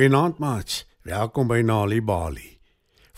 [0.00, 0.86] Goeienaand, maats.
[1.02, 2.54] Welkom by Nali Bali.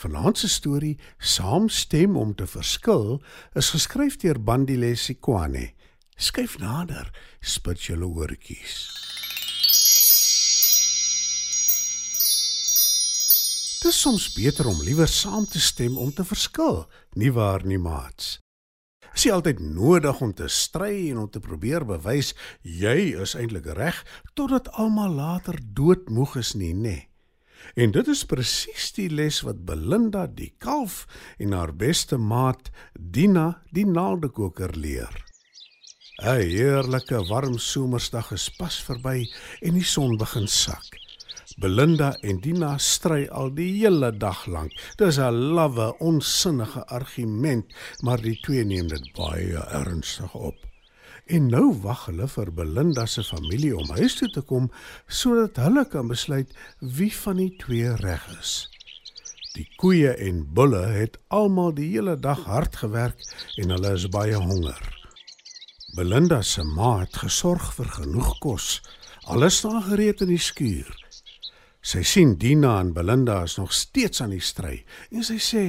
[0.02, 3.20] Vanaand se storie, Saamstem om te verskil,
[3.54, 5.68] is geskryf deur Bandile Sikwane.
[6.16, 8.74] Skyf nader, spit julle oortjies.
[13.78, 17.78] Dit is soms beter om liewer saam te stem om te verskil, nie waar nie,
[17.78, 18.40] maats?
[19.12, 22.32] Is nie altyd nodig om te stry en om te probeer bewys
[22.64, 23.98] jy is eintlik reg
[24.38, 26.96] totdat almal later doodmoeg is nie, nê?
[27.76, 31.04] En dit is presies die les wat Belinda die kalf
[31.38, 35.12] en haar beste maat Dina die naaldekoker leer.
[36.22, 39.28] 'n Heerlike warm somersdag is pas verby
[39.60, 41.01] en die son begin sak.
[41.56, 44.72] Belinda en Dina stry al die hele dag lank.
[44.96, 47.66] Dis 'n lawwe, onsinnige argument,
[48.00, 50.56] maar die twee neem dit baie ernstig op.
[51.26, 54.70] En nou wag hulle vir Belinda se familie om huis toe te kom
[55.06, 58.68] sodat hulle kan besluit wie van die twee reg is.
[59.54, 63.20] Die koeie en bulle het almal die hele dag hard gewerk
[63.56, 64.80] en hulle is baie honger.
[65.94, 68.80] Belinda se ma het gesorg vir genoeg kos.
[69.24, 71.01] Alles staan gereed in die skuur.
[71.82, 75.62] Sy sien Dina en Belinda is nog steeds aan die stry en sy sê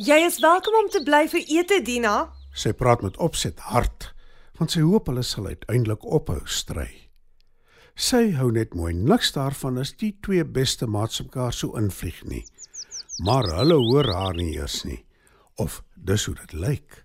[0.00, 2.30] Jy is welkom om te bly vir ete, Dina.
[2.56, 4.08] sy praat met opset hard
[4.58, 6.88] want sy hoop hulle sal uiteindelik ophou stry.
[7.94, 12.42] Sy hou net mooi niks daarvan as die twee beste maats mekaar so invlieg nie.
[13.22, 15.04] Maar hulle hoor haar nie eers nie
[15.62, 17.04] of dis hoe dit lyk.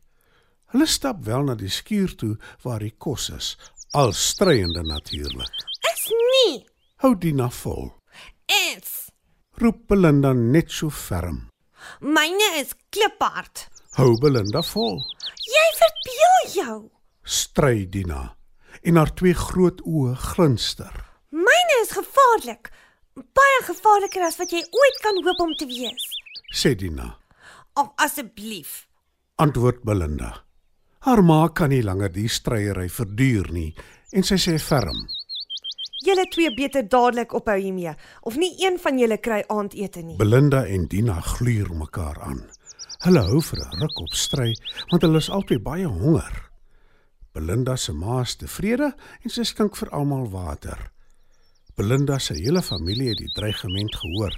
[0.73, 3.55] Hulle stap wel na die skuur toe waar die kos is,
[3.93, 5.53] al stryende natuurlik.
[5.93, 6.63] Is nie.
[7.05, 7.91] Hou Dina vol.
[8.47, 9.09] Is.
[9.61, 11.47] Roep Belinda net so ferm.
[12.01, 13.67] Myne is kliphard.
[13.97, 15.01] Hou Belinda vol.
[15.45, 16.77] Jy verbeel jou.
[17.23, 18.33] Stry Dina
[18.83, 20.93] en haar twee groot oë glinster.
[21.31, 22.71] Myne is gevaarlik.
[23.13, 26.07] Baie gevaarliker as wat jy ooit kan hoop om te wees.
[26.53, 27.13] Sê Dina.
[27.79, 28.87] Ag asseblief.
[29.41, 30.33] Antwoord Belinda.
[31.05, 33.71] Haar ma kan nie langer die stryery verduur nie
[34.13, 35.05] en sy sê ferm.
[36.03, 37.93] Julle twee beter dadelik ophou hiermee
[38.27, 40.17] of nie een van julle kry aandete nie.
[40.19, 42.41] Belinda en Dina gluur mekaar aan.
[43.05, 44.51] Hulle hou vir 'n ruk op stry
[44.91, 46.49] want hulle is albei baie honger.
[47.33, 48.93] Belinda se ma is tevrede
[49.23, 50.91] en sy skink vir almal water.
[51.75, 54.35] Belinda se hele familie het die dreigement gehoor.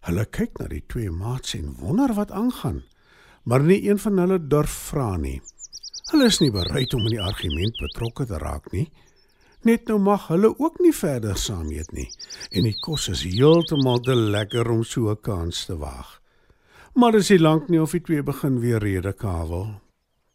[0.00, 2.82] Hulle kyk na die twee maats en wonder wat aangaan,
[3.44, 5.40] maar nie een van hulle durf vra nie.
[6.10, 8.90] Hulle is nie bereid om in die argument betrokke te raak nie.
[9.64, 12.10] Net nou mag hulle ook nie verder saam eet nie
[12.52, 16.20] en die kos is heeltemal te lekker om so 'n kans te waag.
[16.94, 19.80] Maar dis nie lank nie of die twee begin weer rede kawel.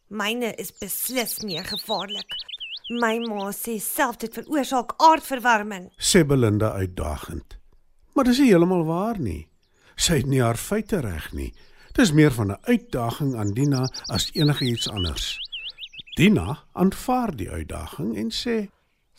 [0.08, 2.34] Myne is beslis meer gevaarlik.
[3.00, 5.92] My ma sê self dit veroorsaak aardverwarming.
[5.96, 7.58] sê Belinda uitdagend.
[8.14, 9.48] Maar dis nie heeltemal waar nie.
[9.96, 11.54] Sy het nie haar feite reg nie.
[11.92, 15.38] Dis meer van 'n uitdaging aan Dina as enigiets anders.
[16.16, 18.68] Dina aanvaar die uitdaging en sê: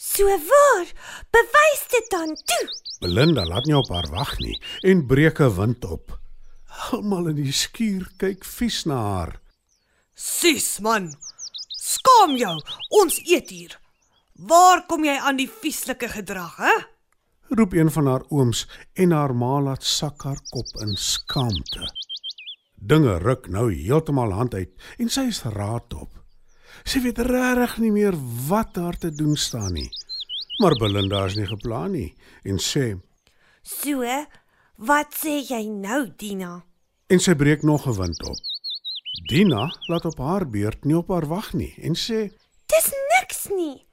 [0.01, 0.87] So waar.
[1.29, 2.65] Bewys dit dan toe.
[2.99, 6.19] "Belinda laat nie op haar wag nie en breek 'n wind op.
[6.91, 9.41] Almal in die skuur kyk vies na haar.
[10.13, 11.13] Sis man.
[11.67, 12.61] Skaam jou.
[12.89, 13.79] Ons eet hier.
[14.33, 16.75] Waar kom jy aan die vieslike gedrag, hè?
[17.49, 21.93] Roep een van haar ooms en haar ma laat sak haar kop in skaamte.
[22.75, 26.20] Dinge ruk nou heeltemal hand uit en sy is raad op.
[26.83, 28.15] Sy weet regtig nie meer
[28.47, 29.89] wat haar te doen staan nie.
[30.61, 32.99] Maar Belinda is nie geplan nie en sê
[33.63, 34.01] So,
[34.77, 36.63] wat sê jy nou, Dina?
[37.11, 38.37] en sy breek nog 'n wind op.
[39.29, 42.31] Dina laat op haar beurt nie op haar wag nie en sê
[42.67, 43.85] Dis niks nie.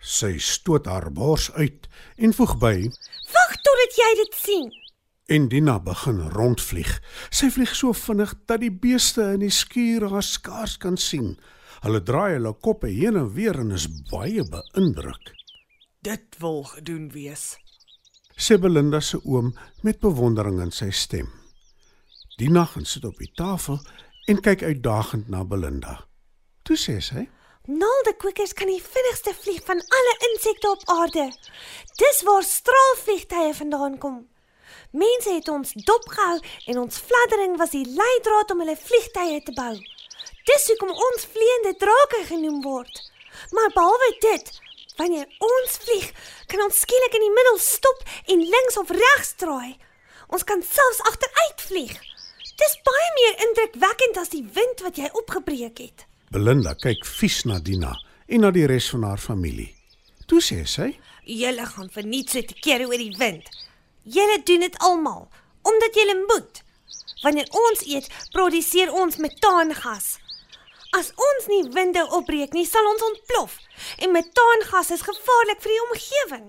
[0.00, 2.90] sy stoot haar bors uit en voeg by
[3.32, 4.72] Wag totdat jy dit sien.
[5.28, 7.00] en Dina begin rondvlieg.
[7.30, 11.36] Sy vlieg so vinnig dat die beeste in die skuur haar skaars kan sien.
[11.86, 15.28] Hulle draai hulle koppe heen en weer en is baie beïndruk.
[16.02, 17.44] Dit wil gedoen wees.
[18.34, 19.52] Sê Belinda se oom
[19.86, 21.28] met bewondering in sy stem.
[22.40, 23.78] Dina gaan sit op die tafel
[24.26, 25.94] en kyk uitdagend na Belinda.
[26.66, 27.28] Toe sê sy:
[27.70, 31.30] Naaldekwikkers kan die vinnigste vlieg van alle insekte op aarde.
[32.02, 34.24] Dis waar straalvliegtye vandaan kom.
[34.90, 39.76] Mense het ons dopgehou en ons fladdering was die leidraad om hulle vliegtye te bou.
[40.46, 43.02] Dis hoekom ons vleiende drake genoem word.
[43.50, 44.50] Maar behalwe dit,
[44.96, 46.10] wanneer ons vlieg,
[46.50, 49.76] kan ons skielik in die middel stop en links of regs draai.
[50.30, 51.96] Ons kan selfs agteruit vlieg.
[52.56, 56.06] Dis baie meer indrukwekkend as die wind wat jy opgebreek het.
[56.32, 57.92] Belinda kyk vies na Dina
[58.26, 59.68] en na die res van haar familie.
[60.26, 60.88] Toe sê sy:
[61.26, 63.50] Julle gaan verniet sit keer oor die wind.
[64.02, 65.26] Julle doen dit almal
[65.66, 66.62] omdat julle moet.
[67.24, 70.12] Wanneer ons eet, produseer ons metaangas.
[70.96, 73.58] As ons nie winde opbreek nie, sal ons ontplof.
[74.00, 76.46] En metaangas is gevaarlik vir die omgewing.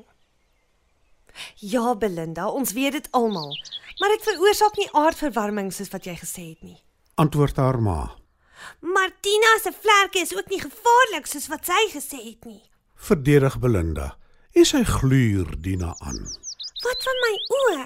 [1.62, 3.52] Ja, Belinda, ons weet dit almal,
[4.00, 6.80] maar dit veroorsaak nie aardverwarming soos wat jy gesê het nie.
[7.20, 8.00] Antwoord haar ma.
[8.82, 12.62] Martina se vlerke is ook nie gevaarlik soos wat sy gesê het nie.
[13.10, 14.16] Verdedig Belinda.
[14.58, 16.22] En sy gluur Dina aan.
[16.86, 17.84] Wat van my oë?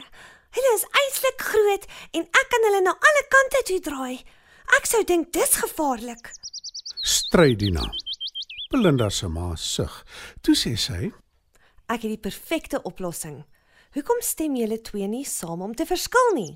[0.56, 4.22] Hulle is eislik groot en ek kan hulle na alle kante toe draai.
[4.78, 6.32] Ek sou dink dis gevaarlik.
[7.32, 7.86] Stry Dina.
[8.72, 9.94] Belinda se ma sug.
[10.44, 11.06] Toe sê sy:
[11.88, 13.38] Ek het die perfekte oplossing.
[13.96, 16.50] Hoekom stem julle twee nie saam om te verskil nie?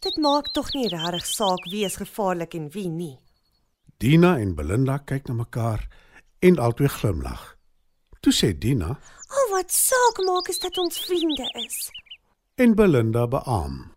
[0.00, 3.18] Dit maak tog nie regtig saak wie is gevaarlik en wie nie.
[4.00, 5.84] Dina en Belinda kyk na mekaar
[6.40, 7.44] en albei glimlag.
[8.24, 8.94] Toe sê Dina
[9.28, 11.90] Al wat saak maak is dat ons vriende is.
[12.56, 13.92] en Belinda beamoen.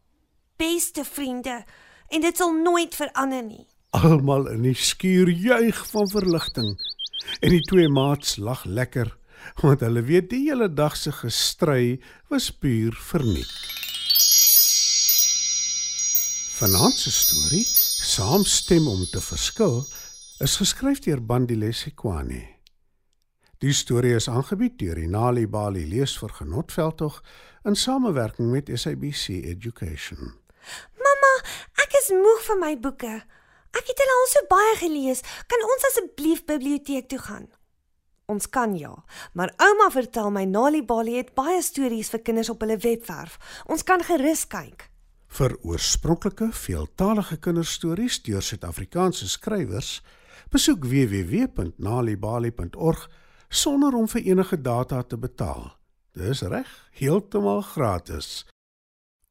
[0.59, 1.63] Beste vriende
[2.11, 3.67] en dit sal nooit verander nie.
[3.95, 6.73] Almal in die skuur juig van verligting
[7.39, 9.13] en die twee maats lag lekker
[9.61, 13.53] want hulle weet die hele dag se gestry was puur verniet.
[16.57, 17.63] Vanaand se storie,
[18.07, 19.83] Saamstem om te verskil,
[20.41, 22.43] is geskryf deur Bandile Sekwane.
[23.61, 27.21] Die storie is aangebied deur Inali Bali leesvergenot veldtog
[27.63, 30.33] in samewerking met SABC Education.
[30.97, 31.33] Mamma,
[31.85, 33.15] ek is moeg van my boeke.
[33.77, 35.21] Ek het hulle al so baie gelees.
[35.51, 37.45] Kan ons asseblief biblioteek toe gaan?
[38.27, 38.91] Ons kan ja,
[39.39, 43.37] maar ouma vertel my Nali Bali het baie stories vir kinders op hulle webwerf.
[43.71, 44.91] Ons kan gerus kyk.
[45.37, 50.01] Vir oorspronklike veeltalige kinderstories deur Suid-Afrikaanse skrywers,
[50.51, 53.09] besoek www.nalibali.org
[53.47, 55.77] sonder om vir enige data te betaal.
[56.17, 58.45] Dis reg, heeltemal gratis.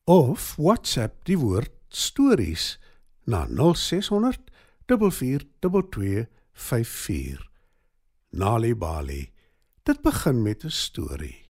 [0.08, 2.78] Of WhatsApp die woord stories
[3.26, 4.38] na 0600
[4.86, 7.50] 442 54.
[8.30, 9.32] Nali Bali.
[9.82, 11.44] Dit begin met 'n storie.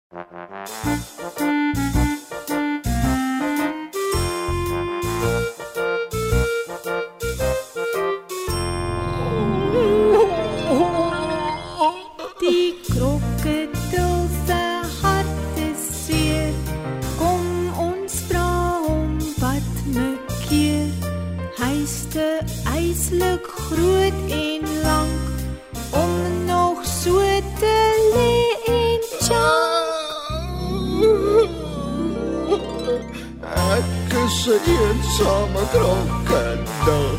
[34.47, 37.19] 'n eensame krokodil.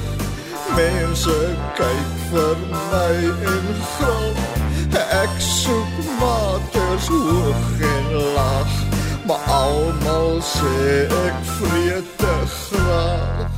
[0.75, 1.39] Mense
[1.77, 2.57] kyk vir
[2.91, 3.15] my
[3.53, 4.37] en grap.
[5.23, 8.73] Ek soek maters hoog en laag,
[9.27, 13.51] maar almal sê ek vreet te graag.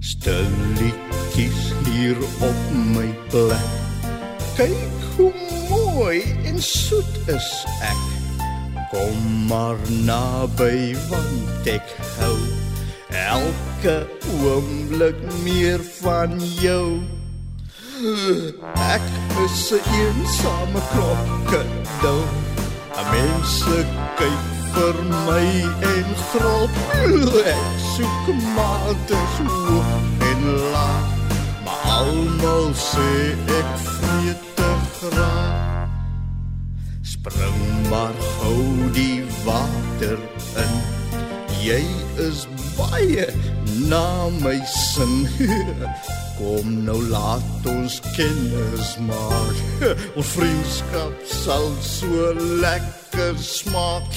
[0.00, 2.60] Stilletjies hier op
[2.94, 3.70] my plek.
[4.56, 5.32] Kyk hoe
[5.70, 8.21] mooi en soet is ek.
[8.92, 12.36] Kom maar naby want ek hou
[13.08, 13.94] elke
[14.44, 15.16] oomblik
[15.46, 17.00] meer van jou.
[18.92, 19.08] Ek
[19.44, 22.20] is 'n eensame krokodil.
[23.12, 23.78] Mense
[24.20, 24.44] kyk
[24.74, 25.48] vir my
[25.94, 26.74] en grop.
[27.56, 29.92] Ek soek mates hoog
[30.30, 31.08] en laag,
[31.64, 33.10] maar almal sê
[33.60, 34.01] ek
[40.02, 40.18] water
[40.62, 40.72] in.
[41.62, 41.82] Jy
[42.18, 43.26] is baie
[43.88, 45.28] na my sin.
[46.38, 49.60] Kom nou laat ons kennis maak.
[50.18, 52.32] Ons vriendskap sal so
[52.62, 54.08] lekker smaak.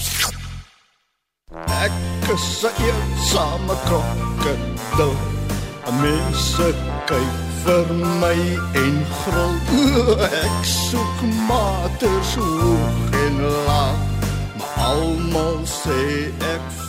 [1.86, 5.16] Ek is 'n eensame krokodil.
[6.02, 6.68] Mense
[7.10, 7.88] kyk vir
[8.22, 8.40] my
[8.84, 9.56] en gril.
[10.46, 13.38] Ek soek maters hoog en
[13.68, 14.15] laag,
[14.78, 16.85] almal sê ek.